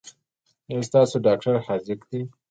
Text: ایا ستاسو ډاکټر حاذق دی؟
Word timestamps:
ایا 0.69 0.79
ستاسو 0.89 1.15
ډاکټر 1.25 1.55
حاذق 1.65 1.99
دی؟ 2.09 2.19